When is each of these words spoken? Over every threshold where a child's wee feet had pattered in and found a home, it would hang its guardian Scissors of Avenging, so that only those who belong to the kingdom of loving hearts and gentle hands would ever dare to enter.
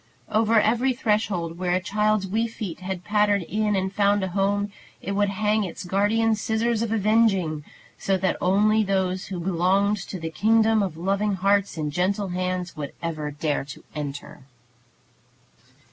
Over 0.31 0.59
every 0.59 0.93
threshold 0.93 1.59
where 1.59 1.73
a 1.75 1.79
child's 1.79 2.25
wee 2.25 2.47
feet 2.47 2.79
had 2.79 3.03
pattered 3.03 3.43
in 3.43 3.75
and 3.75 3.93
found 3.93 4.23
a 4.23 4.29
home, 4.29 4.71
it 4.99 5.11
would 5.11 5.29
hang 5.29 5.63
its 5.63 5.83
guardian 5.83 6.33
Scissors 6.33 6.81
of 6.81 6.91
Avenging, 6.91 7.63
so 7.99 8.17
that 8.17 8.35
only 8.41 8.81
those 8.81 9.27
who 9.27 9.39
belong 9.39 9.93
to 9.93 10.19
the 10.19 10.31
kingdom 10.31 10.81
of 10.81 10.97
loving 10.97 11.35
hearts 11.35 11.77
and 11.77 11.91
gentle 11.91 12.29
hands 12.29 12.75
would 12.75 12.93
ever 13.03 13.29
dare 13.29 13.63
to 13.65 13.83
enter. 13.93 14.41